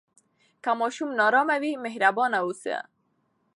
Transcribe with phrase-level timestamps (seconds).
[0.63, 2.75] که ماشوم نارامه وي، مهربان اوسه.